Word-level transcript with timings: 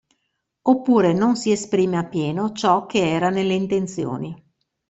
Oppure 0.63 1.13
non 1.13 1.35
si 1.35 1.51
esprime 1.51 1.95
a 1.95 2.05
pieno 2.05 2.53
ciò 2.53 2.87
che 2.87 3.07
era 3.07 3.29
nelle 3.29 3.53
intenzioni. 3.53 4.35